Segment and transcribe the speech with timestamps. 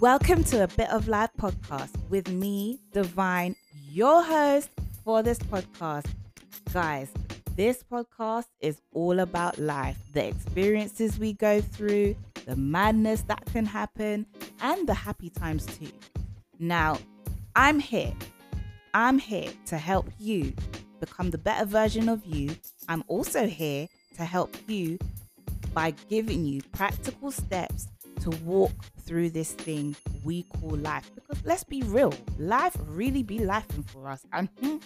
[0.00, 3.54] Welcome to a Bit of Life podcast with me, Divine,
[3.90, 4.70] your host
[5.04, 6.06] for this podcast.
[6.72, 7.10] Guys,
[7.54, 12.16] this podcast is all about life, the experiences we go through,
[12.46, 14.24] the madness that can happen,
[14.62, 15.92] and the happy times too.
[16.58, 16.96] Now,
[17.54, 18.14] I'm here.
[18.94, 20.54] I'm here to help you
[20.98, 22.56] become the better version of you.
[22.88, 24.98] I'm also here to help you
[25.74, 27.88] by giving you practical steps
[28.22, 28.72] to walk
[29.10, 31.10] through this thing we call life.
[31.16, 34.24] Because let's be real, life really be lifing for us.
[34.32, 34.76] And hmm,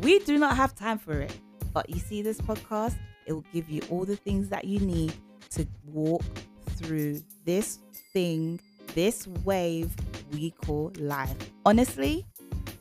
[0.00, 1.38] we do not have time for it.
[1.72, 5.14] But you see, this podcast, it will give you all the things that you need
[5.50, 6.24] to walk
[6.70, 7.78] through this
[8.12, 8.58] thing,
[8.96, 9.94] this wave
[10.32, 11.36] we call life.
[11.64, 12.26] Honestly,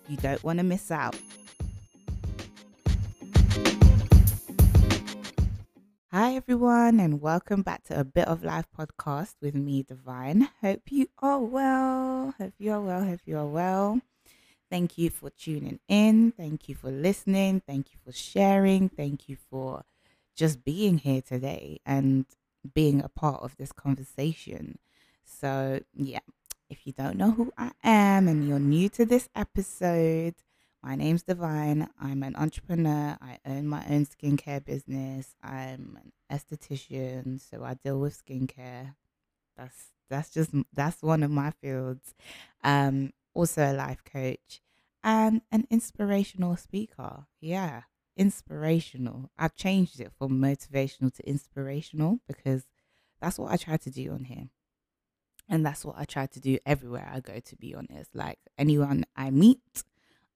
[0.10, 1.16] you don't want to miss out.
[6.12, 10.50] Hi, everyone, and welcome back to a Bit of Life podcast with me, Divine.
[10.62, 12.36] Hope you are well.
[12.38, 13.04] Hope you are well.
[13.06, 14.02] Hope you are well.
[14.70, 16.34] Thank you for tuning in.
[16.34, 17.62] Thank you for listening.
[17.66, 18.90] Thank you for sharing.
[18.90, 19.84] Thank you for
[20.36, 22.26] just being here today and
[22.74, 24.80] being a part of this conversation.
[25.24, 26.20] So, yeah,
[26.70, 30.36] if you don't know who I am and you're new to this episode,
[30.84, 31.88] my name's Divine.
[32.00, 33.18] I'm an entrepreneur.
[33.22, 35.36] I own my own skincare business.
[35.44, 38.96] I'm an esthetician, so I deal with skincare.
[39.58, 42.14] That's that's just that's one of my fields.
[42.64, 44.62] Um, also a life coach
[45.04, 47.26] and an inspirational speaker.
[47.40, 47.84] Yeah,
[48.18, 49.30] inspirational.
[49.38, 52.66] I've changed it from motivational to inspirational because
[53.22, 54.50] that's what I try to do on here.
[55.48, 58.16] And that's what I try to do everywhere I go, to be honest.
[58.16, 59.84] Like anyone I meet,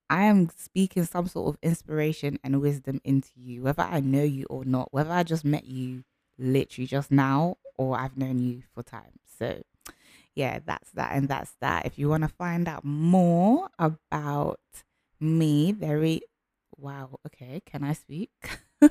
[0.09, 4.45] I am speaking some sort of inspiration and wisdom into you, whether I know you
[4.49, 6.03] or not, whether I just met you
[6.37, 9.19] literally just now or I've known you for time.
[9.39, 9.63] So,
[10.35, 11.85] yeah, that's that and that's that.
[11.85, 14.59] If you want to find out more about
[15.19, 16.21] me, very
[16.77, 18.29] wow, okay, can I speak?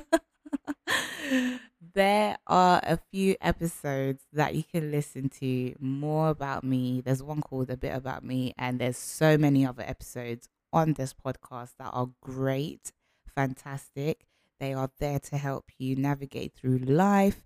[1.93, 7.01] there are a few episodes that you can listen to more about me.
[7.01, 11.13] There's one called A Bit About Me, and there's so many other episodes on this
[11.13, 12.91] podcast that are great,
[13.33, 14.25] fantastic.
[14.59, 17.41] They are there to help you navigate through life,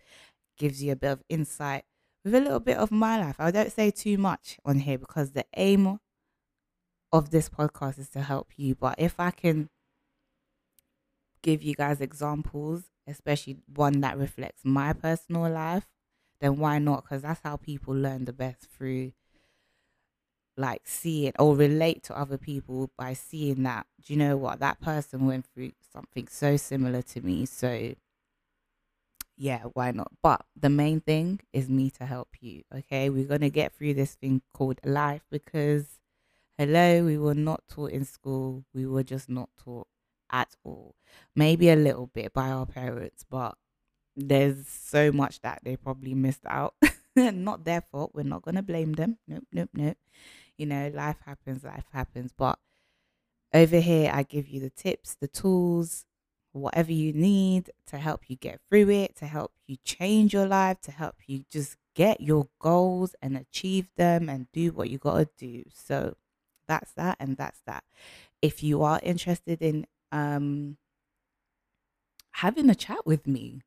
[0.57, 1.84] gives you a bit of insight
[2.25, 3.35] with a little bit of my life.
[3.39, 6.00] I don't say too much on here because the aim
[7.13, 8.73] of this podcast is to help you.
[8.73, 9.69] But if I can
[11.44, 15.88] give you guys examples, especially one that reflects my personal life,
[16.41, 17.03] then why not?
[17.03, 19.12] Because that's how people learn the best through
[20.59, 24.59] like see it or relate to other people by seeing that do you know what?
[24.59, 27.94] That person went through something so similar to me so
[29.38, 30.12] yeah why not?
[30.22, 33.09] But the main thing is me to help you okay?
[33.09, 35.86] We're going to get through this thing called life because
[36.58, 38.66] hello we were not taught in school.
[38.74, 39.88] We were just not taught
[40.30, 40.96] at all.
[41.36, 43.56] Maybe a little bit by our parents but
[44.18, 46.75] there's so much that they probably missed out.
[47.16, 48.12] Not their fault.
[48.14, 49.18] We're not going to blame them.
[49.28, 49.98] Nope nope nope
[50.59, 52.31] you know, life happens, life happens.
[52.38, 52.59] But
[53.53, 56.06] over here, I give you the tips, the tools,
[56.52, 60.81] whatever you need to help you get through it, to help you change your life,
[60.81, 65.18] to help you just get your goals and achieve them and do what you got
[65.18, 65.64] to do.
[65.74, 66.16] So
[66.68, 67.84] that's that and that's that.
[68.42, 70.78] If you are interested in um
[72.31, 73.62] having a chat with me,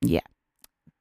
[0.02, 0.22] Yeah.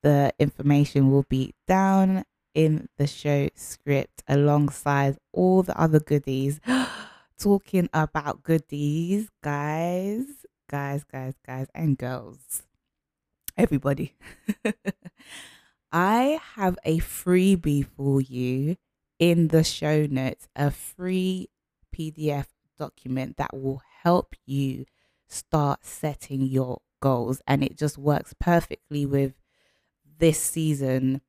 [0.03, 6.61] The information will be down in the show script alongside all the other goodies.
[7.39, 10.25] Talking about goodies, guys,
[10.71, 12.63] guys, guys, guys, and girls.
[13.57, 14.15] Everybody.
[15.93, 18.77] I have a freebie for you
[19.19, 21.49] in the show notes, a free
[21.95, 22.47] PDF
[22.79, 24.87] document that will help you
[25.29, 27.43] start setting your goals.
[27.47, 29.35] And it just works perfectly with
[30.19, 31.21] this season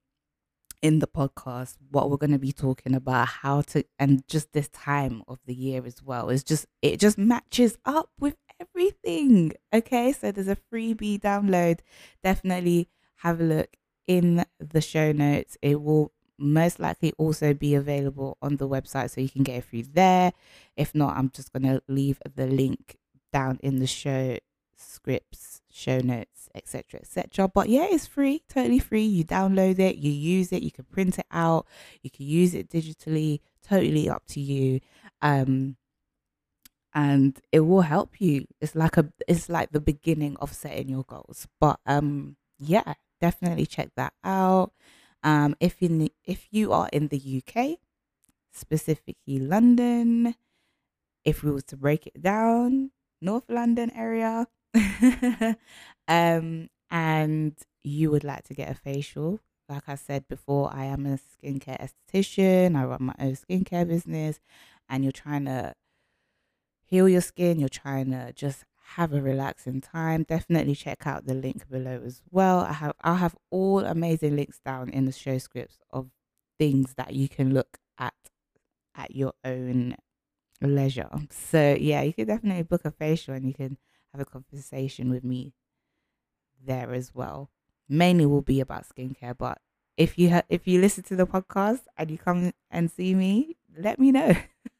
[0.82, 4.68] in the podcast what we're going to be talking about how to and just this
[4.70, 6.30] time of the year as well.
[6.30, 10.12] Is just it just matches up with everything okay?
[10.12, 11.80] So there's a freebie download.
[12.24, 13.78] Definitely have a look
[14.08, 15.58] in the show notes.
[15.62, 19.66] It will most likely also be available on the website so you can get it
[19.66, 20.34] through there.
[20.76, 22.98] If not, I'm just going to leave the link
[23.32, 24.38] down in the show
[24.78, 27.02] scripts, show notes, etc.
[27.02, 27.48] etc.
[27.48, 29.04] But yeah, it's free, totally free.
[29.04, 31.68] You download it, you use it, you can print it out,
[32.02, 34.80] you can use it digitally, totally up to you.
[35.22, 35.78] Um
[36.94, 38.46] and it will help you.
[38.62, 41.48] It's like a it's like the beginning of setting your goals.
[41.60, 44.72] But um yeah, definitely check that out.
[45.24, 47.80] Um if in if you are in the UK,
[48.54, 50.36] specifically London,
[51.26, 52.92] if we were to break it down,
[53.22, 54.48] North London area,
[56.08, 59.40] um, and you would like to get a facial,
[59.70, 62.76] like I said before, I am a skincare esthetician.
[62.76, 64.40] I run my own skincare business,
[64.90, 65.74] and you're trying to
[66.86, 68.64] heal your skin, you're trying to just
[68.96, 72.60] have a relaxing time, definitely check out the link below as well.
[72.60, 76.10] I have I'll have all amazing links down in the show scripts of
[76.60, 78.14] things that you can look at
[78.96, 79.96] at your own
[80.62, 81.10] leisure.
[81.32, 83.78] So yeah, you can definitely book a facial and you can
[84.16, 85.54] have a conversation with me
[86.66, 87.50] there as well.
[87.88, 89.60] Mainly will be about skincare, but
[89.98, 93.58] if you ha- if you listen to the podcast and you come and see me,
[93.78, 94.34] let me know.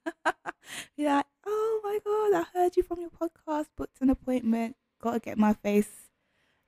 [0.98, 5.14] Be like, oh my god, I heard you from your podcast, booked an appointment, got
[5.14, 6.10] to get my face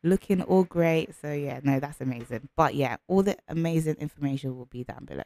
[0.03, 1.15] looking all great.
[1.19, 2.49] So yeah, no, that's amazing.
[2.55, 5.23] But yeah, all the amazing information will be down below.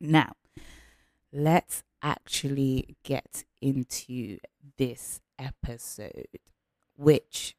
[0.00, 0.32] Now,
[1.32, 4.38] let's actually get into
[4.78, 6.38] this episode,
[6.96, 7.56] which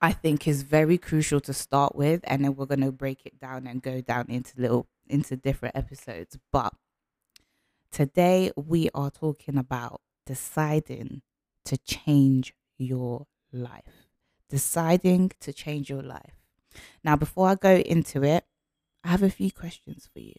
[0.00, 3.66] I think is very crucial to start with, and then we're gonna break it down
[3.66, 6.38] and go down into little into different episodes.
[6.52, 6.74] But
[7.90, 11.22] today we are talking about deciding
[11.64, 14.08] to change your life.
[14.48, 16.34] Deciding to change your life.
[17.02, 18.44] Now, before I go into it,
[19.02, 20.34] I have a few questions for you.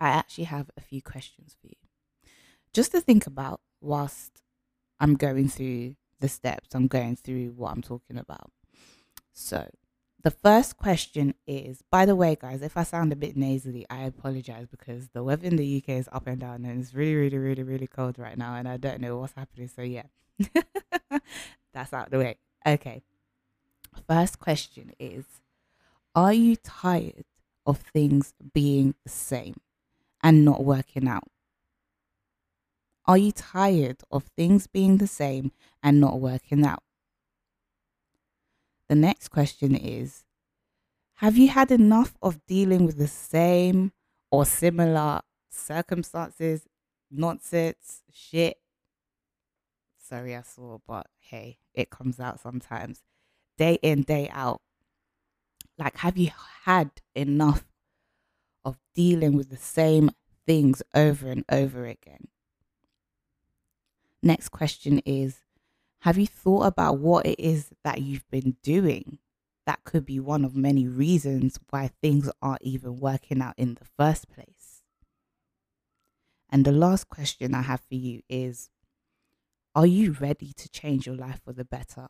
[0.00, 1.76] I actually have a few questions for you.
[2.72, 4.42] Just to think about whilst
[5.00, 8.50] I'm going through the steps, I'm going through what I'm talking about.
[9.32, 9.68] So,
[10.22, 14.04] the first question is by the way, guys, if I sound a bit nasally, I
[14.04, 17.38] apologize because the weather in the UK is up and down and it's really, really,
[17.38, 19.68] really, really cold right now, and I don't know what's happening.
[19.68, 20.04] So, yeah,
[21.72, 22.38] that's out the way.
[22.66, 23.02] Okay.
[24.08, 25.24] First question is
[26.14, 27.24] Are you tired
[27.66, 29.60] of things being the same
[30.22, 31.28] and not working out?
[33.06, 35.52] Are you tired of things being the same
[35.82, 36.82] and not working out?
[38.88, 40.24] The next question is
[41.16, 43.92] Have you had enough of dealing with the same
[44.30, 45.20] or similar
[45.50, 46.66] circumstances,
[47.10, 48.56] nonsense, shit?
[49.98, 53.02] Sorry, I saw, but hey, it comes out sometimes.
[53.58, 54.62] Day in, day out.
[55.78, 56.30] Like, have you
[56.64, 57.66] had enough
[58.64, 60.10] of dealing with the same
[60.46, 62.28] things over and over again?
[64.24, 65.40] Next question is
[66.00, 69.18] Have you thought about what it is that you've been doing?
[69.66, 73.84] That could be one of many reasons why things aren't even working out in the
[73.98, 74.82] first place.
[76.48, 78.70] And the last question I have for you is
[79.74, 82.08] Are you ready to change your life for the better?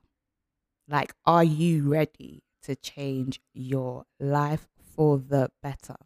[0.86, 5.96] Like, are you ready to change your life for the better?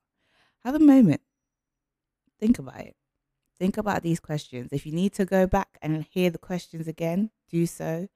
[0.65, 1.21] Have a moment.
[2.41, 2.97] Think about it
[3.59, 4.73] think about these questions.
[4.73, 8.09] If you need to go back and hear the questions again, do so.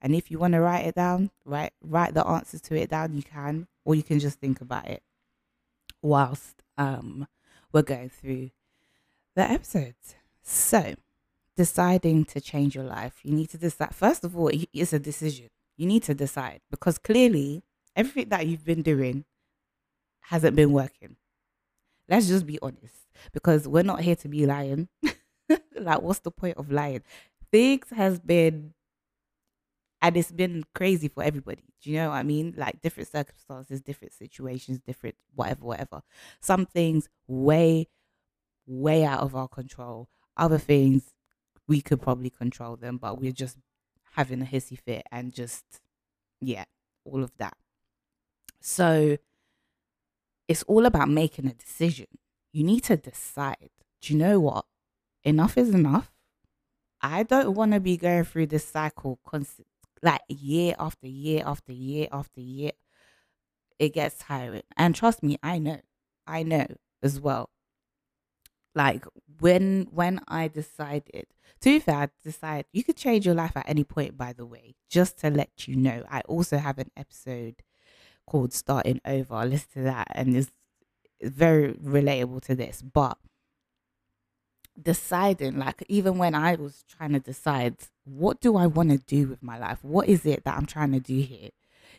[0.00, 3.14] And if you want to write it down, write write the answers to it down,
[3.14, 5.02] you can, or you can just think about it
[6.00, 7.26] whilst um
[7.72, 8.50] we're going through
[9.34, 10.14] the episodes.
[10.42, 10.94] So,
[11.56, 13.94] deciding to change your life, you need to decide.
[13.94, 15.48] First of all, it's a decision.
[15.76, 17.62] You need to decide because clearly
[17.94, 19.24] everything that you've been doing
[20.20, 21.16] hasn't been working.
[22.08, 24.88] Let's just be honest because we're not here to be lying.
[25.78, 27.02] like, what's the point of lying?
[27.50, 28.74] Things has been,
[30.02, 31.64] and it's been crazy for everybody.
[31.82, 32.54] Do you know what I mean?
[32.56, 36.02] Like different circumstances, different situations, different whatever, whatever.
[36.40, 37.88] Some things way,
[38.66, 40.08] way out of our control.
[40.36, 41.14] Other things
[41.66, 43.58] we could probably control them, but we're just
[44.14, 45.64] having a hissy fit and just,
[46.40, 46.64] yeah,
[47.04, 47.56] all of that.
[48.60, 49.18] So
[50.48, 52.06] it's all about making a decision
[52.58, 53.70] you need to decide.
[54.02, 54.64] Do you know what?
[55.22, 56.10] Enough is enough.
[57.00, 59.20] I don't want to be going through this cycle
[60.02, 62.72] like year after year after year after year.
[63.78, 64.64] It gets tiring.
[64.76, 65.80] And trust me, I know.
[66.26, 66.66] I know
[67.00, 67.50] as well.
[68.74, 69.04] Like
[69.40, 71.26] when when I decided
[71.60, 74.44] to be fair, I decide you could change your life at any point, by the
[74.44, 76.02] way, just to let you know.
[76.10, 77.62] I also have an episode
[78.26, 79.44] called Starting Over.
[79.46, 80.50] Listen to that and it's
[81.22, 83.18] very relatable to this, but
[84.80, 89.26] deciding, like, even when I was trying to decide, what do I want to do
[89.28, 89.78] with my life?
[89.82, 91.50] What is it that I'm trying to do here?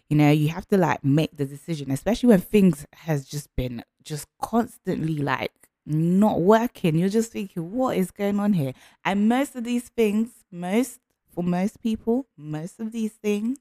[0.07, 3.83] You know, you have to like make the decision, especially when things has just been
[4.03, 5.51] just constantly like
[5.85, 6.97] not working.
[6.97, 8.73] You're just thinking, what is going on here?
[9.05, 10.99] And most of these things, most
[11.33, 13.59] for most people, most of these things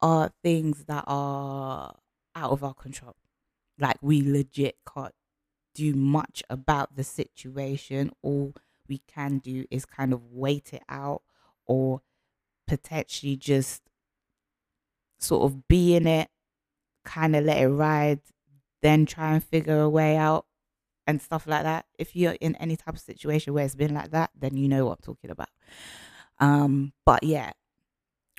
[0.00, 1.96] are things that are
[2.36, 3.16] out of our control.
[3.78, 5.14] Like we legit can't
[5.74, 8.10] do much about the situation.
[8.22, 8.54] All
[8.88, 11.22] we can do is kind of wait it out
[11.66, 12.00] or
[12.66, 13.82] potentially just
[15.18, 16.28] sort of be in it,
[17.04, 18.20] kind of let it ride,
[18.82, 20.46] then try and figure a way out
[21.06, 21.86] and stuff like that.
[21.98, 24.86] If you're in any type of situation where it's been like that, then you know
[24.86, 25.48] what I'm talking about.
[26.38, 27.52] Um, but yeah,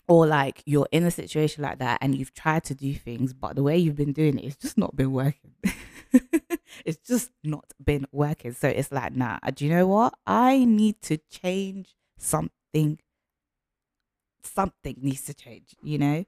[0.09, 3.55] or like you're in a situation like that and you've tried to do things, but
[3.55, 5.53] the way you've been doing it, it's just not been working.
[6.83, 8.53] it's just not been working.
[8.53, 10.15] So it's like, nah, uh, do you know what?
[10.25, 12.97] I need to change something.
[14.43, 16.25] Something needs to change, you know?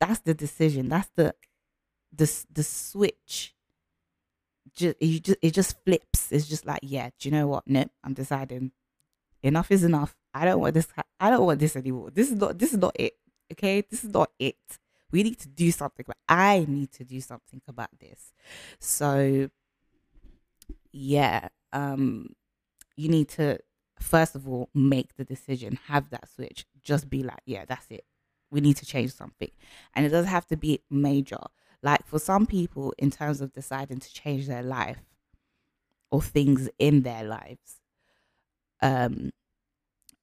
[0.00, 0.88] That's the decision.
[0.88, 1.34] That's the
[2.12, 3.54] the the switch.
[4.74, 6.30] Just you just it just flips.
[6.30, 7.64] It's just like, yeah, do you know what?
[7.66, 8.72] Nope, I'm deciding
[9.42, 10.14] enough is enough.
[10.34, 10.88] I don't want this.
[11.20, 12.10] I don't want this anymore.
[12.10, 12.58] This is not.
[12.58, 13.14] This is not it.
[13.52, 14.56] Okay, this is not it.
[15.10, 16.04] We need to do something.
[16.06, 18.32] But I need to do something about this.
[18.78, 19.50] So,
[20.90, 21.48] yeah.
[21.72, 22.34] Um,
[22.96, 23.58] you need to
[24.02, 25.78] first of all make the decision.
[25.86, 26.66] Have that switch.
[26.82, 28.04] Just be like, yeah, that's it.
[28.50, 29.50] We need to change something,
[29.94, 31.38] and it doesn't have to be major.
[31.82, 35.02] Like for some people, in terms of deciding to change their life
[36.10, 37.80] or things in their lives,
[38.82, 39.30] um,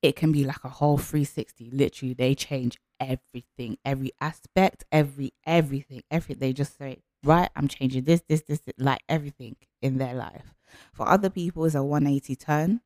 [0.01, 6.01] it can be like a whole 360 literally they change everything every aspect every everything
[6.12, 10.54] everything they just say right i'm changing this this this, like everything in their life.
[10.94, 12.82] For other people it's a 180 turn.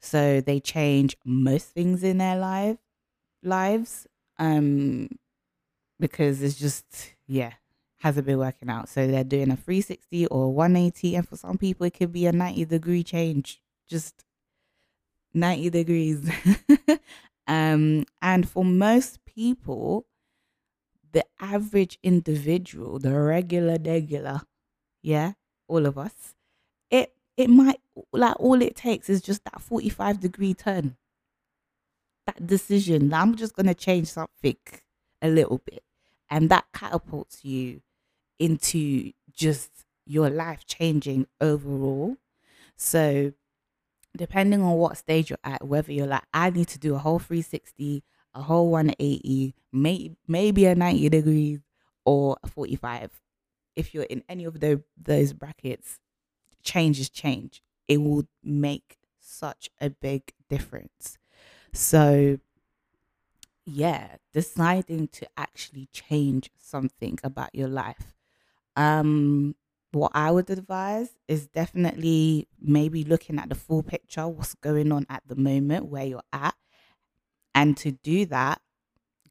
[0.00, 2.78] So they change most things in their life
[3.42, 4.06] lives
[4.38, 5.08] um
[6.00, 7.52] because it's just yeah
[8.00, 8.88] hasn't been working out.
[8.88, 12.32] So they're doing a 360 or 180 and for some people it could be a
[12.32, 14.24] 90 degree change just
[15.36, 16.30] 90 degrees.
[17.46, 20.06] um, and for most people,
[21.12, 24.42] the average individual, the regular, regular,
[25.02, 25.32] yeah,
[25.68, 26.34] all of us,
[26.90, 27.80] it it might
[28.12, 30.96] like all it takes is just that 45 degree turn.
[32.26, 34.56] That decision that I'm just gonna change something
[35.22, 35.82] a little bit.
[36.28, 37.82] And that catapults you
[38.38, 39.70] into just
[40.06, 42.16] your life changing overall.
[42.76, 43.32] So
[44.16, 47.18] depending on what stage you're at, whether you're like, I need to do a whole
[47.18, 48.02] 360,
[48.34, 51.60] a whole 180, may, maybe a 90 degrees
[52.04, 53.20] or a 45.
[53.74, 56.00] If you're in any of the, those brackets,
[56.62, 57.62] change is change.
[57.88, 61.18] It will make such a big difference.
[61.72, 62.38] So,
[63.64, 68.14] yeah, deciding to actually change something about your life.
[68.76, 69.56] Um,
[69.96, 75.06] what I would advise is definitely maybe looking at the full picture, what's going on
[75.08, 76.54] at the moment, where you're at.
[77.54, 78.60] And to do that,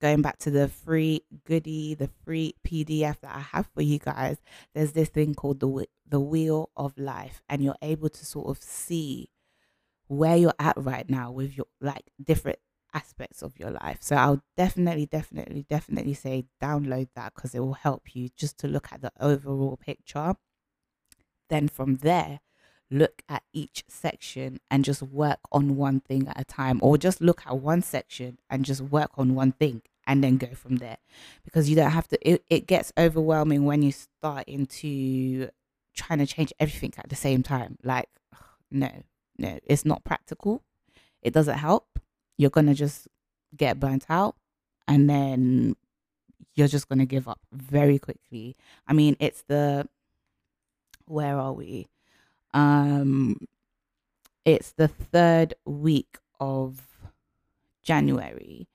[0.01, 4.37] going back to the free goodie, the free PDF that I have for you guys,
[4.73, 8.61] there's this thing called the the wheel of life, and you're able to sort of
[8.61, 9.29] see
[10.07, 12.59] where you're at right now with your like different
[12.93, 13.97] aspects of your life.
[14.01, 18.67] So I'll definitely, definitely, definitely say download that because it will help you just to
[18.67, 20.35] look at the overall picture
[21.49, 22.39] then from there,
[22.91, 27.21] look at each section and just work on one thing at a time, or just
[27.21, 30.97] look at one section and just work on one thing and then go from there.
[31.43, 35.49] Because you don't have to, it, it gets overwhelming when you start into
[35.95, 37.77] trying to change everything at the same time.
[37.83, 38.09] Like,
[38.69, 38.91] no,
[39.37, 40.61] no, it's not practical.
[41.21, 41.99] It doesn't help.
[42.37, 43.07] You're to just
[43.55, 44.35] get burnt out
[44.87, 45.75] and then
[46.53, 48.55] you're just going to give up very quickly.
[48.87, 49.87] I mean, it's the
[51.05, 51.87] where are we?
[52.53, 53.47] Um,
[54.43, 56.81] it's the third week of
[57.83, 58.67] January,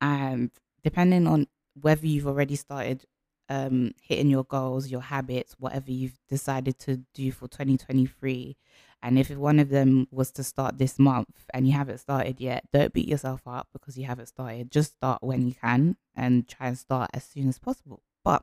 [0.00, 0.50] and
[0.82, 1.46] depending on
[1.80, 3.04] whether you've already started
[3.48, 8.56] um, hitting your goals, your habits, whatever you've decided to do for 2023.
[9.02, 12.64] And if one of them was to start this month and you haven't started yet,
[12.72, 14.70] don't beat yourself up because you haven't started.
[14.70, 18.02] Just start when you can and try and start as soon as possible.
[18.24, 18.42] But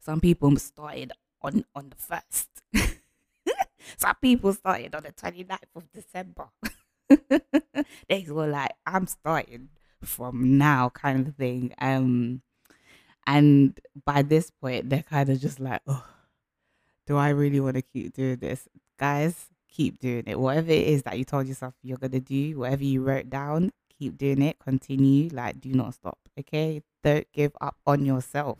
[0.00, 1.12] some people started
[1.46, 2.48] on on the first.
[3.96, 6.48] Some people started on the 29th of December.
[8.08, 9.68] they were like, I'm starting
[10.02, 11.72] from now kind of thing.
[11.80, 12.42] Um
[13.26, 16.04] and by this point they're kind of just like, oh
[17.06, 18.68] do I really want to keep doing this?
[18.98, 20.38] Guys, keep doing it.
[20.38, 24.18] Whatever it is that you told yourself you're to do, whatever you wrote down, keep
[24.18, 24.58] doing it.
[24.58, 25.30] Continue.
[25.32, 26.18] Like, do not stop.
[26.38, 26.82] Okay.
[27.02, 28.58] Don't give up on yourself.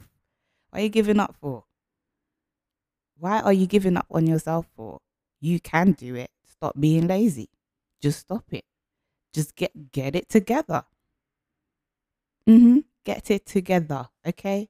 [0.70, 1.64] What are you giving up for?
[3.18, 5.00] Why are you giving up on yourself for?
[5.40, 6.30] You can do it.
[6.46, 7.50] Stop being lazy.
[8.00, 8.64] Just stop it.
[9.34, 10.84] Just get get it together.
[12.48, 12.84] Mhm.
[13.04, 14.68] Get it together, okay?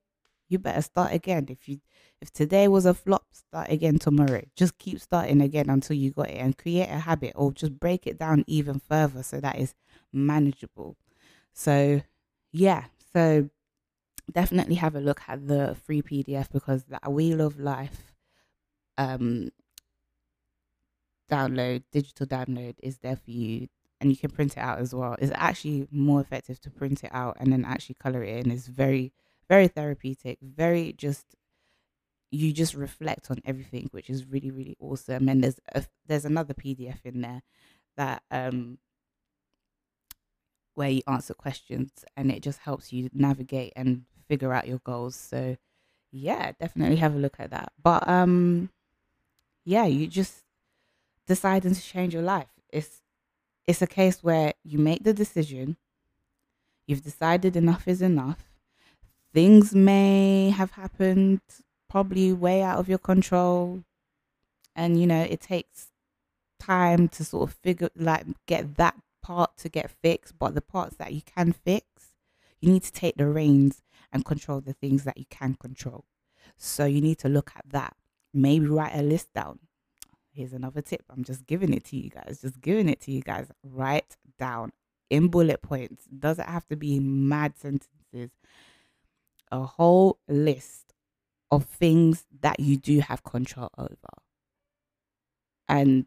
[0.48, 1.46] You better start again.
[1.48, 1.80] If you
[2.20, 4.42] if today was a flop, start again tomorrow.
[4.54, 8.06] Just keep starting again until you got it and create a habit or just break
[8.06, 9.74] it down even further so that is
[10.12, 10.96] manageable.
[11.54, 12.02] So,
[12.52, 12.86] yeah.
[13.14, 13.50] So,
[14.32, 18.05] definitely have a look at the free PDF because that Wheel of Life
[18.98, 19.50] um
[21.30, 23.68] download, digital download is there for you
[24.00, 25.16] and you can print it out as well.
[25.18, 28.50] It's actually more effective to print it out and then actually color it in.
[28.50, 29.12] It's very,
[29.48, 31.34] very therapeutic, very just
[32.30, 35.28] you just reflect on everything, which is really, really awesome.
[35.28, 37.42] And there's a, there's another PDF in there
[37.96, 38.78] that um
[40.74, 45.16] where you answer questions and it just helps you navigate and figure out your goals.
[45.16, 45.56] So
[46.12, 47.72] yeah, definitely have a look at that.
[47.82, 48.70] But um
[49.66, 50.44] yeah, you just
[51.26, 52.48] deciding to change your life.
[52.72, 53.02] It's
[53.66, 55.76] it's a case where you make the decision,
[56.86, 58.44] you've decided enough is enough.
[59.34, 61.40] Things may have happened
[61.90, 63.82] probably way out of your control.
[64.76, 65.88] And you know, it takes
[66.60, 70.96] time to sort of figure like get that part to get fixed, but the parts
[70.96, 71.86] that you can fix,
[72.60, 73.82] you need to take the reins
[74.12, 76.04] and control the things that you can control.
[76.56, 77.96] So you need to look at that.
[78.36, 79.58] Maybe write a list down
[80.36, 81.02] here's another tip.
[81.10, 82.40] I'm just giving it to you guys.
[82.42, 83.46] Just giving it to you guys.
[83.64, 84.72] Write down
[85.08, 86.04] in bullet points.
[86.06, 88.30] Doesn't have to be mad sentences.
[89.50, 90.92] A whole list
[91.50, 93.96] of things that you do have control over.
[95.68, 96.06] And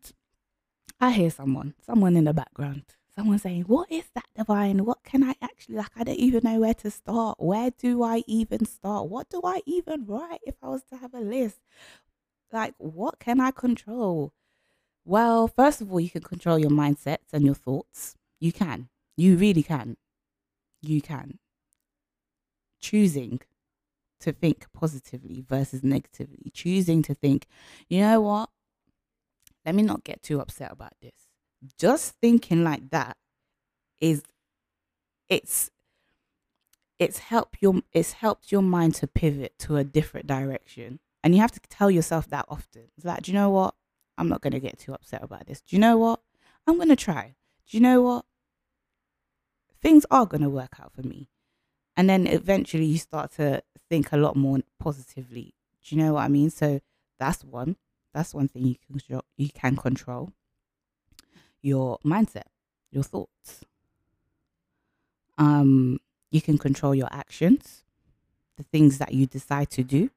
[1.02, 2.84] I hear someone, someone in the background,
[3.16, 4.86] someone saying, What is that divine?
[4.86, 5.92] What can I actually like?
[5.96, 7.38] I don't even know where to start.
[7.40, 9.10] Where do I even start?
[9.10, 11.60] What do I even write if I was to have a list?
[12.52, 14.34] Like what can I control?
[15.06, 18.16] Well, first of all, you can control your mindsets and your thoughts.
[18.40, 18.90] You can.
[19.18, 19.98] You really can.
[20.82, 21.40] You can.
[22.80, 23.42] Choosing
[24.20, 26.52] to think positively versus negatively.
[26.54, 27.48] Choosing to think,
[27.88, 28.50] you know what?
[29.66, 31.28] Let me not get too upset about this.
[31.78, 33.18] Just thinking like that
[34.00, 34.24] is
[35.28, 35.70] it's
[36.98, 41.42] it's helped your it's helped your mind to pivot to a different direction and you
[41.42, 42.84] have to tell yourself that often.
[42.96, 43.76] It's like, do you know what?
[44.18, 45.62] I'm not going to get too upset about this.
[45.62, 46.22] Do you know what?
[46.68, 47.36] I'm going to try.
[47.70, 48.26] Do you know what?
[49.82, 51.30] Things are going to work out for me.
[51.96, 55.54] And then eventually you start to think a lot more positively.
[55.84, 56.50] Do you know what I mean?
[56.50, 56.80] So
[57.18, 57.76] that's one.
[58.14, 59.24] That's one thing you can control.
[59.38, 60.32] You can control
[61.62, 62.48] your mindset,
[62.92, 63.66] your thoughts.
[65.38, 66.00] Um,
[66.32, 67.84] you can control your actions,
[68.58, 70.10] the things that you decide to do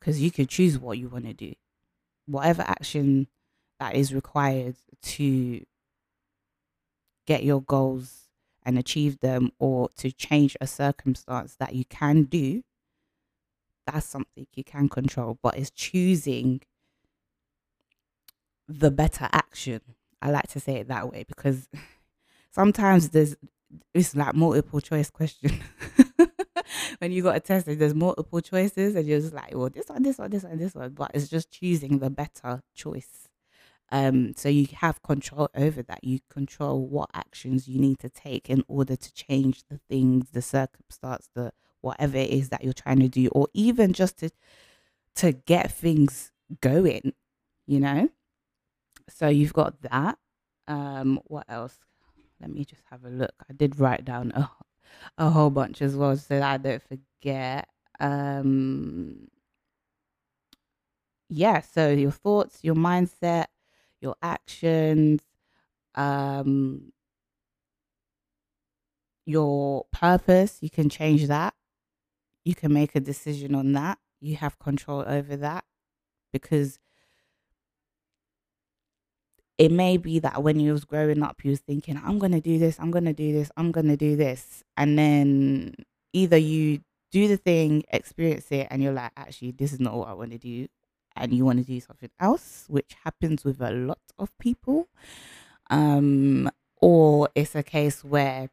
[0.00, 1.52] because you can choose what you want to do.
[2.26, 3.28] Whatever action
[3.78, 5.64] that is required to
[7.26, 8.28] get your goals
[8.64, 12.62] and achieve them or to change a circumstance that you can do,
[13.86, 15.38] that's something you can control.
[15.42, 16.62] But it's choosing
[18.68, 19.80] the better action.
[20.22, 21.68] I like to say it that way because
[22.50, 23.36] sometimes there's
[23.94, 25.60] it's like multiple choice question.
[27.00, 29.88] when you got a test and there's multiple choices and you're just like, well, this
[29.88, 30.90] one, this one, this one, this one.
[30.90, 33.26] But it's just choosing the better choice.
[33.90, 36.04] Um, so you have control over that.
[36.04, 40.42] You control what actions you need to take in order to change the things, the
[40.42, 44.30] circumstance, the whatever it is that you're trying to do, or even just to
[45.16, 47.14] to get things going,
[47.66, 48.10] you know?
[49.08, 50.18] So you've got that.
[50.68, 51.78] Um, what else?
[52.40, 53.34] Let me just have a look.
[53.48, 54.42] I did write down a
[55.18, 57.68] a whole bunch as well so that I don't forget.
[57.98, 59.28] Um,
[61.28, 63.46] yeah, so your thoughts, your mindset,
[64.00, 65.20] your actions,
[65.94, 66.92] um,
[69.26, 71.54] your purpose, you can change that.
[72.44, 73.98] You can make a decision on that.
[74.20, 75.64] You have control over that
[76.32, 76.78] because
[79.60, 82.58] it may be that when you was growing up, you was thinking, I'm gonna do
[82.58, 85.74] this, I'm gonna do this, I'm gonna do this, and then
[86.14, 86.80] either you
[87.12, 90.30] do the thing, experience it, and you're like, actually, this is not what I want
[90.30, 90.66] to do,
[91.14, 94.88] and you want to do something else, which happens with a lot of people,
[95.68, 98.48] um, or it's a case where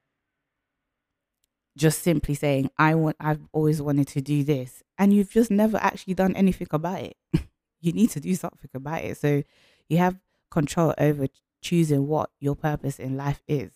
[1.78, 5.78] just simply saying, I want, I've always wanted to do this, and you've just never
[5.78, 7.15] actually done anything about it.
[7.80, 9.15] you need to do something about it.
[9.15, 9.43] So
[9.88, 10.17] you have
[10.49, 11.27] control over
[11.62, 13.71] choosing what your purpose in life is.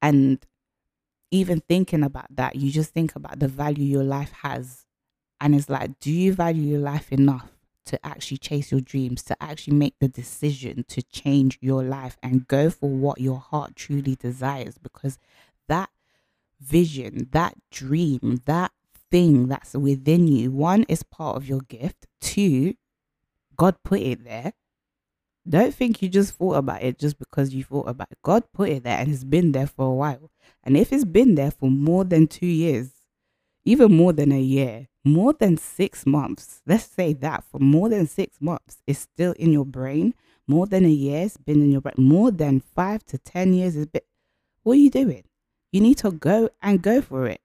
[0.00, 0.44] And
[1.30, 4.84] even thinking about that, you just think about the value your life has.
[5.40, 7.50] And it's like, do you value your life enough
[7.86, 12.46] to actually chase your dreams, to actually make the decision to change your life and
[12.46, 14.78] go for what your heart truly desires?
[14.78, 15.18] Because
[15.68, 15.90] that
[16.60, 18.72] vision, that dream, that
[19.10, 22.74] thing that's within you, one is part of your gift, two,
[23.56, 24.52] God put it there.
[25.48, 28.18] Don't think you just thought about it just because you thought about it.
[28.22, 30.30] God put it there and it's been there for a while.
[30.62, 32.90] And if it's been there for more than two years,
[33.64, 38.06] even more than a year, more than six months, let's say that for more than
[38.06, 40.14] six months, it's still in your brain.
[40.46, 41.94] More than a year, it's been in your brain.
[41.98, 44.02] More than five to 10 years, it's been,
[44.62, 45.24] what are you doing?
[45.72, 47.40] You need to go and go for it.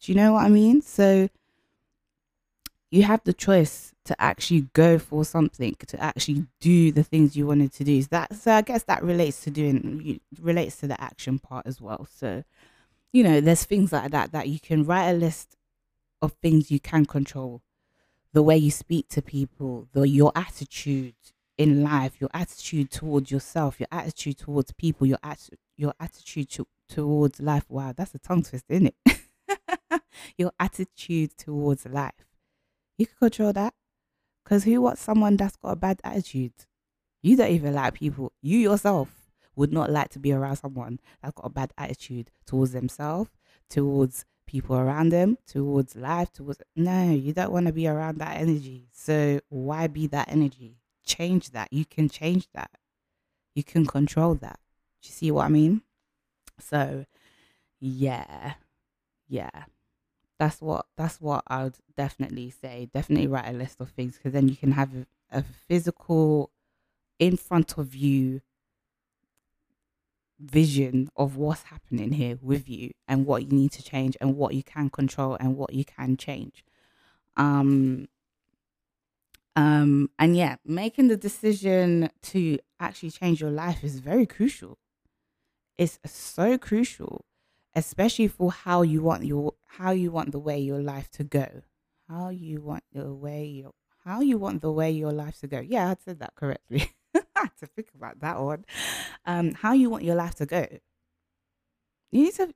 [0.00, 0.82] Do you know what I mean?
[0.82, 1.28] So
[2.90, 7.46] you have the choice to actually go for something, to actually do the things you
[7.46, 8.02] wanted to do.
[8.02, 11.80] So that so I guess that relates to doing relates to the action part as
[11.80, 12.06] well.
[12.10, 12.44] So,
[13.12, 15.56] you know, there's things like that that you can write a list
[16.20, 17.62] of things you can control.
[18.32, 21.14] The way you speak to people, the your attitude
[21.58, 26.66] in life, your attitude towards yourself, your attitude towards people, your atti- your attitude to,
[26.88, 27.64] towards life.
[27.68, 30.02] Wow, that's a tongue twist, isn't it?
[30.38, 32.26] your attitude towards life.
[32.98, 33.74] You can control that.
[34.44, 36.52] Because who wants someone that's got a bad attitude?
[37.22, 38.32] You don't even like people.
[38.42, 42.72] You yourself would not like to be around someone that's got a bad attitude towards
[42.72, 43.30] themselves,
[43.68, 46.62] towards people around them, towards life, towards.
[46.74, 48.88] No, you don't want to be around that energy.
[48.92, 50.78] So why be that energy?
[51.04, 51.72] Change that.
[51.72, 52.70] You can change that.
[53.54, 54.58] You can control that.
[55.02, 55.82] Do you see what I mean?
[56.58, 57.06] So,
[57.80, 58.54] yeah,
[59.28, 59.64] yeah
[60.42, 62.88] that's what that's what I would definitely say.
[62.92, 66.50] Definitely write a list of things because then you can have a, a physical
[67.20, 68.40] in front of you
[70.40, 74.52] vision of what's happening here with you and what you need to change and what
[74.54, 76.64] you can control and what you can change.
[77.36, 78.08] Um
[79.54, 84.76] um and yeah, making the decision to actually change your life is very crucial.
[85.76, 87.26] It's so crucial
[87.74, 91.62] especially for how you want your how you want the way your life to go.
[92.08, 93.72] How you want the way your
[94.04, 95.60] how you want the way your life to go.
[95.60, 96.92] Yeah i said that correctly.
[97.14, 98.64] I had to think about that one.
[99.24, 100.66] Um how you want your life to go.
[102.10, 102.54] You need to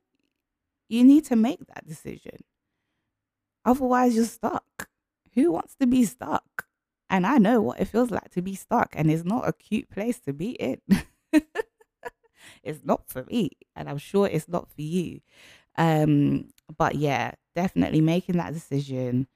[0.89, 2.43] you need to make that decision.
[3.65, 4.89] Otherwise you're stuck.
[5.33, 6.65] Who wants to be stuck?
[7.09, 9.89] And i know what it feels like to be stuck and it's not a cute
[9.89, 10.81] place to be in
[12.63, 15.21] it's not for me and i'm sure it's not for you.
[15.77, 19.27] Um but yeah definitely making that decision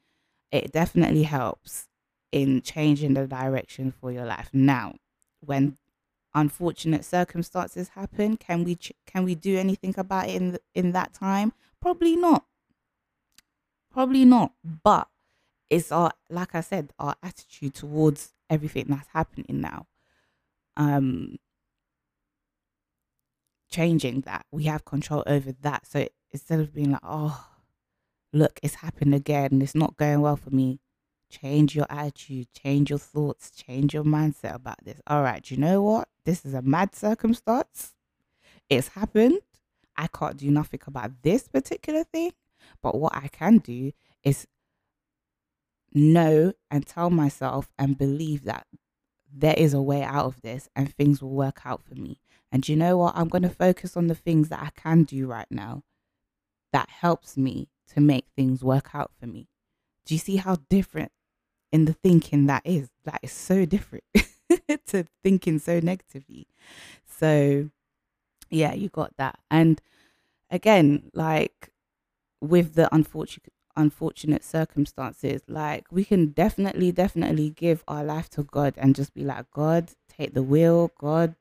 [0.51, 1.87] it definitely helps
[2.31, 4.49] in changing the direction for your life.
[4.53, 4.95] Now
[5.41, 5.77] when
[6.33, 10.91] unfortunate circumstances happen can we ch- can we do anything about it in th- in
[10.93, 11.53] that time?
[11.81, 12.45] Probably not.
[13.91, 14.53] Probably not
[14.83, 15.07] but
[15.69, 19.87] it's our like i said our attitude towards everything that's happening now.
[20.77, 21.37] Um
[23.71, 24.45] changing that.
[24.51, 25.87] We have control over that.
[25.87, 27.47] So instead of being like, oh,
[28.33, 30.79] look, it's happened again, it's not going well for me,
[31.29, 35.01] change your attitude, change your thoughts, change your mindset about this.
[35.07, 36.09] All right, you know what?
[36.25, 37.93] This is a mad circumstance.
[38.69, 39.39] It's happened.
[39.97, 42.31] I can't do nothing about this particular thing.
[42.81, 43.91] But what I can do
[44.23, 44.47] is
[45.93, 48.65] know and tell myself and believe that
[49.33, 52.19] there is a way out of this and things will work out for me.
[52.51, 53.15] And you know what?
[53.15, 55.83] I'm going to focus on the things that I can do right now
[56.73, 59.47] that helps me to make things work out for me.
[60.05, 61.11] Do you see how different
[61.71, 62.89] in the thinking that is?
[63.05, 64.03] That is so different
[64.87, 66.47] to thinking so negatively.
[67.05, 67.69] So,
[68.49, 69.39] yeah, you got that.
[69.49, 69.81] And
[70.49, 71.69] again, like
[72.41, 78.73] with the unfortunate unfortunate circumstances, like we can definitely, definitely give our life to God
[78.77, 80.91] and just be like, God, take the wheel.
[80.99, 81.35] God,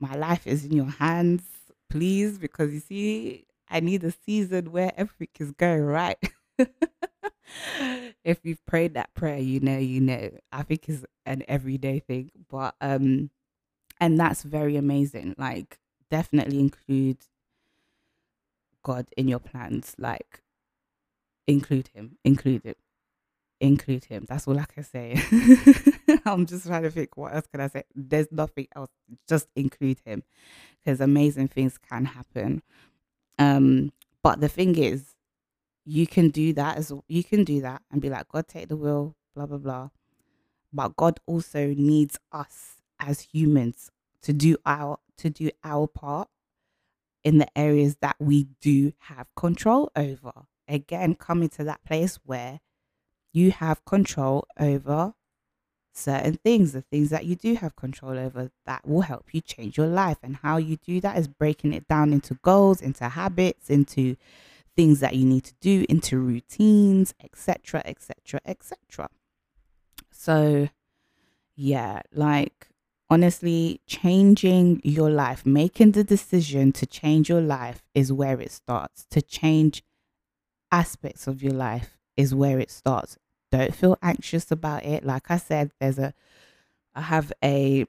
[0.00, 1.42] my life is in your hands,
[1.88, 6.18] please, because you see, I need a season where everything is going right.
[8.24, 10.30] if you've prayed that prayer, you know, you know.
[10.52, 13.30] I think it's an everyday thing, but um,
[14.00, 15.34] and that's very amazing.
[15.38, 15.78] Like,
[16.10, 17.18] definitely include
[18.82, 19.94] God in your plans.
[19.98, 20.42] Like,
[21.46, 22.78] include Him, include it,
[23.60, 24.26] include Him.
[24.28, 25.22] That's all I can say.
[26.26, 27.84] I'm just trying to think what else can I say.
[27.94, 28.90] There's nothing else.
[29.28, 30.22] Just include him
[30.84, 32.62] because amazing things can happen.
[33.38, 33.92] Um,
[34.22, 35.14] but the thing is,
[35.86, 38.76] you can do that as you can do that and be like, God, take the
[38.76, 39.88] wheel, blah blah blah.
[40.72, 43.90] but God also needs us as humans
[44.22, 46.28] to do our to do our part
[47.24, 50.32] in the areas that we do have control over.
[50.68, 52.60] Again, coming to that place where
[53.38, 55.14] you have control over
[55.92, 59.76] certain things, the things that you do have control over that will help you change
[59.76, 60.18] your life.
[60.22, 64.16] And how you do that is breaking it down into goals, into habits, into
[64.76, 69.08] things that you need to do, into routines, etc., etc., etc.
[70.12, 70.68] So,
[71.56, 72.68] yeah, like
[73.10, 79.06] honestly, changing your life, making the decision to change your life is where it starts.
[79.10, 79.82] To change
[80.70, 83.16] aspects of your life is where it starts.
[83.50, 85.04] Don't feel anxious about it.
[85.04, 86.12] Like I said, there's a,
[86.94, 87.86] I have a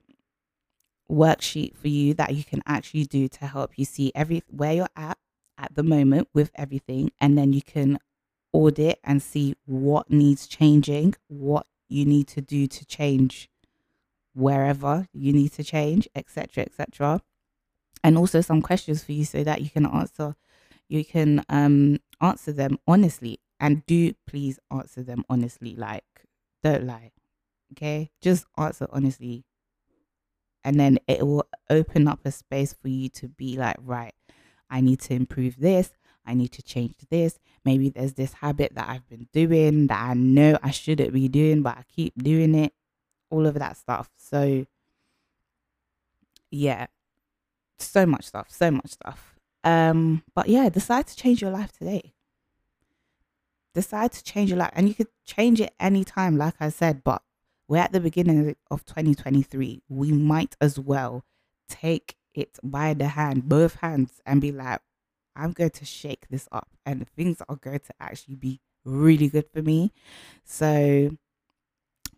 [1.11, 4.87] worksheet for you that you can actually do to help you see every where you're
[4.95, 5.17] at
[5.57, 7.97] at the moment with everything and then you can
[8.53, 13.49] audit and see what needs changing what you need to do to change
[14.33, 17.21] wherever you need to change, etc., etc.
[18.03, 20.35] And also some questions for you so that you can answer
[20.87, 26.25] you can um answer them honestly and do please answer them honestly like
[26.63, 27.11] don't lie
[27.71, 29.45] okay just answer honestly
[30.63, 34.13] and then it will open up a space for you to be like right
[34.69, 35.91] i need to improve this
[36.25, 40.13] i need to change this maybe there's this habit that i've been doing that i
[40.13, 42.73] know i shouldn't be doing but i keep doing it
[43.29, 44.09] all of that stuff.
[44.17, 44.65] So,
[46.51, 46.87] yeah,
[47.77, 49.35] so much stuff, so much stuff.
[49.63, 52.13] Um, but yeah, decide to change your life today.
[53.73, 57.03] Decide to change your life, and you could change it anytime, like I said.
[57.03, 57.21] But
[57.67, 59.83] we're at the beginning of 2023.
[59.87, 61.23] We might as well
[61.67, 64.81] take it by the hand, both hands, and be like,
[65.35, 69.45] I'm going to shake this up, and things are going to actually be really good
[69.53, 69.91] for me.
[70.43, 71.11] So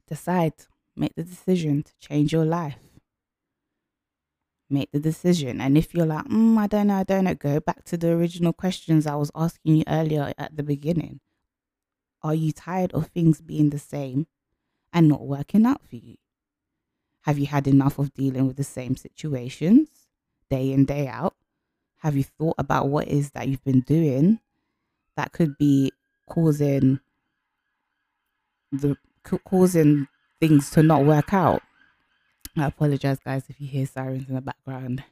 [0.07, 0.53] decide
[0.95, 2.77] Make the decision to change your life.
[4.69, 5.59] Make the decision.
[5.61, 8.11] And if you're like, mm, I don't know, I don't know, go back to the
[8.11, 11.19] original questions I was asking you earlier at the beginning.
[12.23, 14.27] Are you tired of things being the same
[14.93, 16.17] and not working out for you?
[17.21, 19.89] Have you had enough of dealing with the same situations
[20.49, 21.35] day in, day out?
[21.97, 24.39] Have you thought about what is that you've been doing
[25.15, 25.91] that could be
[26.27, 26.99] causing
[28.71, 28.95] the
[29.45, 30.07] causing
[30.39, 31.61] things to not work out.
[32.57, 35.03] I apologize, guys, if you hear sirens in the background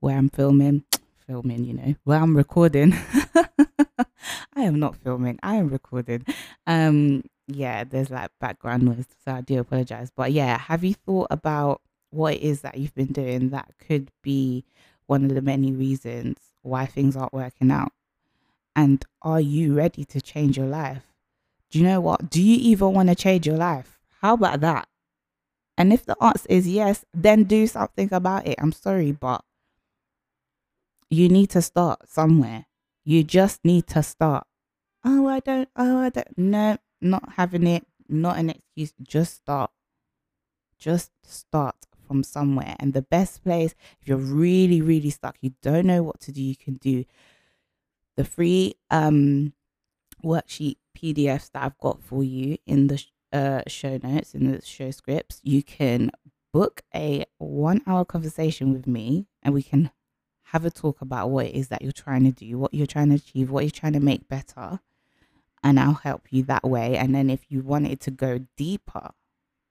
[0.00, 0.84] where I'm filming,
[1.26, 2.94] filming, you know, where I'm recording.
[4.54, 6.24] I am not filming, I am recording.
[6.66, 10.10] Um, yeah, there's like background noise, so I do apologize.
[10.14, 14.10] But yeah, have you thought about what it is that you've been doing that could
[14.22, 14.64] be
[15.06, 17.92] one of the many reasons why things aren't working out?
[18.76, 21.02] And are you ready to change your life?
[21.70, 22.30] Do you know what?
[22.30, 23.98] Do you even want to change your life?
[24.20, 24.88] How about that?
[25.76, 28.56] And if the answer is yes, then do something about it.
[28.58, 29.44] I'm sorry, but
[31.10, 32.66] you need to start somewhere.
[33.04, 34.46] You just need to start.
[35.04, 38.94] Oh, I don't, oh, I don't, no, not having it, not an excuse.
[39.02, 39.70] Just start.
[40.78, 42.76] Just start from somewhere.
[42.78, 46.42] And the best place, if you're really, really stuck, you don't know what to do,
[46.42, 47.04] you can do
[48.16, 49.52] the free um
[50.24, 54.90] worksheet PDFs that I've got for you in the uh, show notes in the show
[54.90, 56.10] scripts, you can
[56.52, 59.90] book a one hour conversation with me and we can
[60.54, 63.08] have a talk about what it is that you're trying to do, what you're trying
[63.08, 64.78] to achieve, what you're trying to make better.
[65.64, 66.96] And I'll help you that way.
[66.96, 69.10] And then if you wanted to go deeper,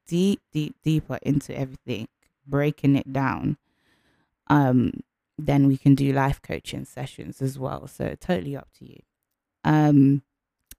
[0.06, 2.08] deep, deep, deeper into everything,
[2.46, 3.56] breaking it down,
[4.48, 5.00] um,
[5.38, 7.86] then we can do life coaching sessions as well.
[7.86, 9.00] So totally up to you.
[9.64, 10.22] Um,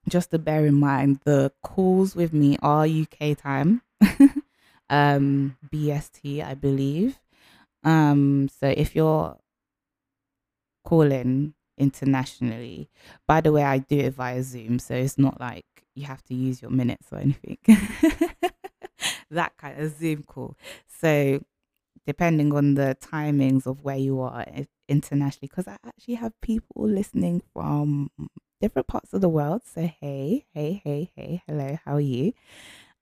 [0.07, 3.81] just to bear in mind, the calls with me are UK time,
[4.87, 7.17] um, BST, I believe.
[7.83, 9.37] Um, so if you're
[10.85, 12.89] calling internationally,
[13.27, 16.33] by the way, I do it via Zoom, so it's not like you have to
[16.33, 17.57] use your minutes or anything.
[19.31, 20.55] that kind of Zoom call.
[20.87, 21.43] So
[22.05, 24.45] depending on the timings of where you are
[24.87, 28.09] internationally, because I actually have people listening from
[28.61, 29.61] different parts of the world.
[29.65, 32.33] So hey, hey, hey, hey, hello, how are you?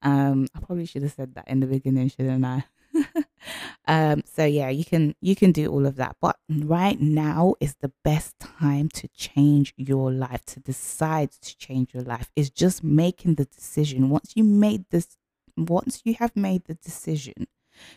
[0.02, 2.66] Um, I probably should have said that in the beginning, shouldn't I?
[3.88, 6.16] um, so yeah, you can you can do all of that.
[6.22, 11.94] But right now is the best time to change your life, to decide to change
[11.94, 12.32] your life.
[12.36, 14.10] Is just making the decision.
[14.10, 15.18] Once you made this
[15.58, 17.48] once you have made the decision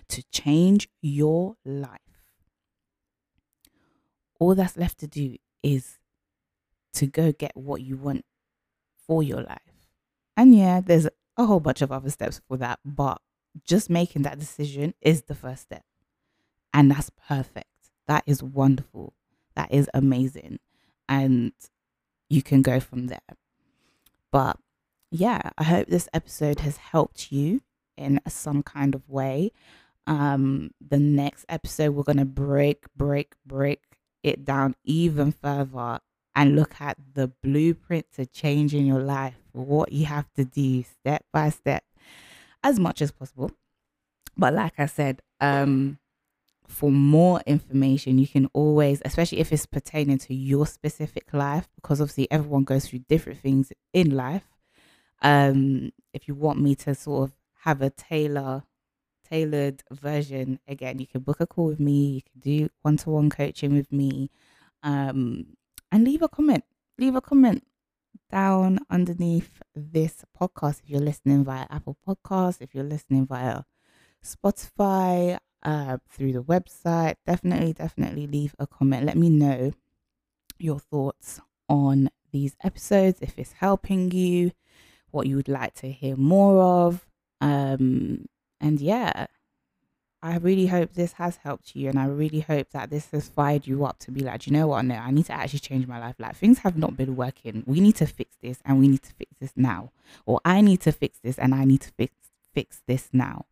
[0.09, 2.01] to change your life,
[4.39, 5.99] all that's left to do is
[6.95, 8.25] to go get what you want
[9.07, 9.61] for your life.
[10.37, 11.07] And yeah, there's
[11.37, 13.21] a whole bunch of other steps for that, but
[13.65, 15.85] just making that decision is the first step.
[16.73, 17.67] And that's perfect.
[18.07, 19.15] That is wonderful.
[19.55, 20.59] That is amazing.
[21.09, 21.53] And
[22.29, 23.19] you can go from there.
[24.31, 24.59] But
[25.11, 27.63] yeah, I hope this episode has helped you
[27.97, 29.53] in some kind of way.
[30.07, 33.83] Um, the next episode, we're going to break, break, break
[34.23, 36.01] it down even further
[36.35, 41.25] and look at the blueprint to changing your life, what you have to do step
[41.33, 41.83] by step
[42.67, 43.53] as much as possible.
[44.37, 45.99] But like I said, um,
[46.67, 52.01] for more information, you can always, especially if it's pertaining to your specific life, because
[52.01, 54.49] obviously everyone goes through different things in life.
[55.23, 58.65] Um, if you want me to sort of have a tailor
[59.29, 63.11] tailored version, again, you can book a call with me, you can do one to
[63.11, 64.31] one coaching with me,
[64.83, 65.57] um,
[65.93, 66.65] and leave a comment.
[66.99, 67.63] Leave a comment
[68.31, 73.63] down underneath this podcast if you're listening via Apple Podcasts, if you're listening via
[74.25, 77.17] Spotify, uh, through the website.
[77.27, 79.05] Definitely, definitely leave a comment.
[79.05, 79.73] Let me know
[80.59, 84.53] your thoughts on these episodes, if it's helping you,
[85.11, 87.07] what you would like to hear more of.
[87.41, 88.27] Um,
[88.61, 89.27] and yeah,
[90.23, 93.67] I really hope this has helped you, and I really hope that this has fired
[93.67, 94.85] you up to be like, you know what?
[94.85, 96.17] No, I need to actually change my life.
[96.19, 97.63] Like things have not been working.
[97.67, 99.93] We need to fix this, and we need to fix this now.
[100.25, 102.15] Or I need to fix this, and I need to fix
[102.55, 103.45] fix this now.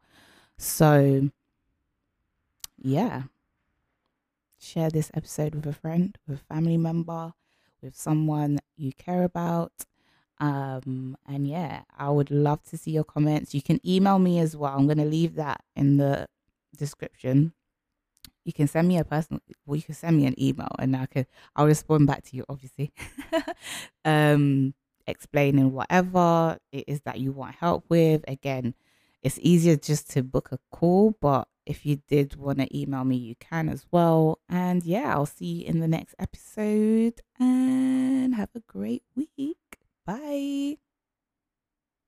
[0.57, 1.31] So,
[2.79, 3.25] yeah,
[4.59, 7.35] share this episode with a friend, with a family member,
[7.83, 9.73] with someone you care about.
[10.41, 13.55] Um, and yeah, I would love to see your comments.
[13.55, 14.75] You can email me as well.
[14.77, 16.27] I'm going to leave that in the
[16.77, 17.53] description.
[18.45, 21.07] You can send me a personal, well, you can send me an email and I
[21.07, 22.93] can I'll respond back to you, obviously.
[24.05, 24.75] um,
[25.07, 28.25] explaining whatever it is that you want help with.
[28.29, 28.75] Again,
[29.23, 33.17] it's easier just to book a call, but if you did want to email me,
[33.17, 34.39] you can as well.
[34.49, 39.57] And yeah, I'll see you in the next episode and have a great week.
[40.07, 40.77] Bye.